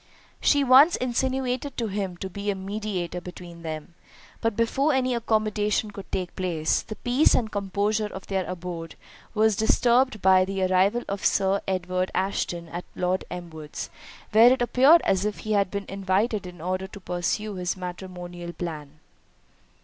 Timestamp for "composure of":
7.51-8.25